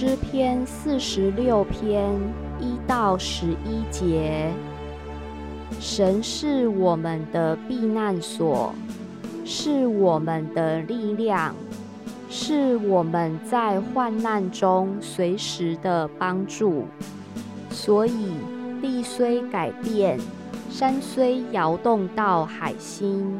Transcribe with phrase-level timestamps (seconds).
[0.00, 2.10] 诗篇四十六篇
[2.58, 4.50] 一到十一节：
[5.78, 8.74] 神是我们的避难所，
[9.44, 11.54] 是我们的力量，
[12.30, 16.86] 是我们在患难中随时的帮助。
[17.70, 18.32] 所以，
[18.80, 20.18] 地虽改变，
[20.70, 23.38] 山虽摇动到海心，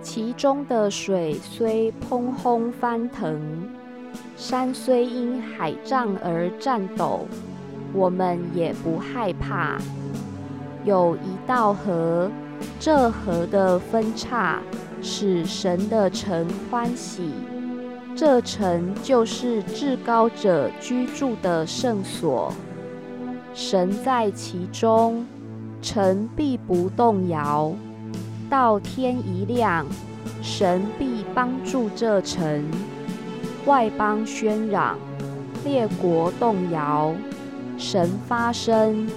[0.00, 3.68] 其中的水虽砰轰翻腾。
[4.36, 7.26] 山虽因海涨而颤抖，
[7.92, 9.78] 我们也不害怕。
[10.84, 12.30] 有一道河，
[12.80, 14.60] 这河的分叉
[15.00, 17.30] 使神的城欢喜。
[18.16, 22.52] 这城就是至高者居住的圣所，
[23.54, 25.24] 神在其中，
[25.80, 27.72] 城必不动摇。
[28.50, 29.86] 到天一亮，
[30.42, 32.64] 神必帮助这城。
[33.66, 34.98] 外邦喧嚷，
[35.64, 37.14] 列国动摇，
[37.78, 39.08] 神发声，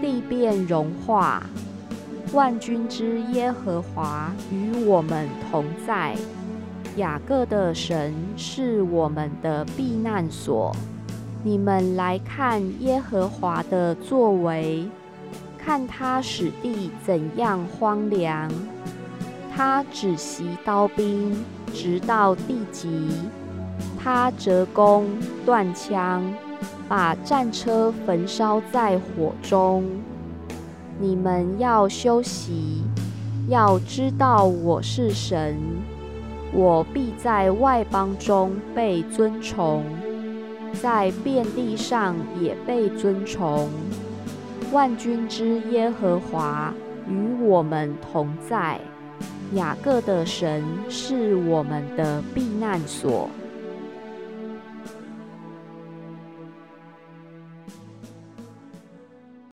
[0.00, 1.42] 地变融化。
[2.32, 6.16] 万军之耶和华与我们同在，
[6.96, 10.74] 雅各的神是我们的避难所。
[11.42, 14.88] 你们来看耶和华的作为，
[15.58, 18.50] 看他使地怎样荒凉。
[19.54, 21.44] 他只袭刀兵，
[21.74, 22.88] 直到地极。
[23.98, 25.06] 他折弓
[25.44, 26.22] 断枪，
[26.88, 29.84] 把战车焚烧在火中。
[30.98, 32.82] 你们要休息，
[33.48, 35.56] 要知道我是神，
[36.52, 39.84] 我必在外邦中被尊崇，
[40.74, 43.68] 在遍地上也被尊崇。
[44.72, 46.72] 万军之耶和华
[47.08, 48.78] 与我们同在，
[49.54, 53.28] 雅各的神是我们的避难所。